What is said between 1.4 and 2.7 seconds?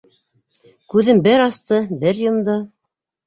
асты, бер йомдо.